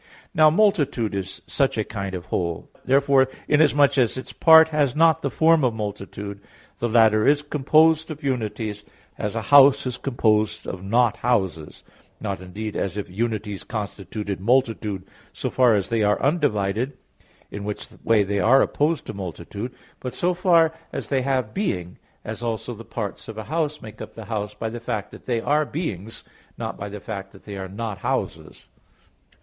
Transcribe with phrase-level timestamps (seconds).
[0.33, 2.71] Now multitude is such a kind of a whole.
[2.85, 6.41] Therefore inasmuch as its part has not the form of the multitude,
[6.79, 8.83] the latter is composed of unities,
[9.19, 11.83] as a house is composed of not houses;
[12.19, 15.03] not, indeed, as if unities constituted multitude
[15.33, 16.97] so far as they are undivided,
[17.51, 21.99] in which way they are opposed to multitude; but so far as they have being,
[22.25, 25.27] as also the parts of a house make up the house by the fact that
[25.27, 26.23] they are beings,
[26.57, 28.67] not by the fact that they are not houses.